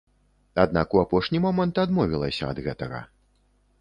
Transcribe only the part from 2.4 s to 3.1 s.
ад гэтага.